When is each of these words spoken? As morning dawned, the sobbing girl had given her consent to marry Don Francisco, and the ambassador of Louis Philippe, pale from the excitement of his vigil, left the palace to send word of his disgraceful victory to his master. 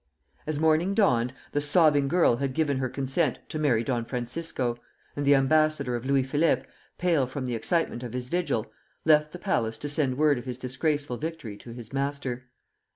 As 0.47 0.59
morning 0.59 0.95
dawned, 0.95 1.31
the 1.51 1.61
sobbing 1.61 2.07
girl 2.07 2.37
had 2.37 2.55
given 2.55 2.77
her 2.77 2.89
consent 2.89 3.37
to 3.49 3.59
marry 3.59 3.83
Don 3.83 4.03
Francisco, 4.03 4.79
and 5.15 5.27
the 5.27 5.35
ambassador 5.35 5.95
of 5.95 6.05
Louis 6.07 6.23
Philippe, 6.23 6.63
pale 6.97 7.27
from 7.27 7.45
the 7.45 7.53
excitement 7.53 8.01
of 8.01 8.13
his 8.13 8.27
vigil, 8.27 8.71
left 9.05 9.31
the 9.31 9.37
palace 9.37 9.77
to 9.77 9.87
send 9.87 10.17
word 10.17 10.39
of 10.39 10.45
his 10.45 10.57
disgraceful 10.57 11.17
victory 11.17 11.55
to 11.57 11.69
his 11.69 11.93
master. 11.93 12.47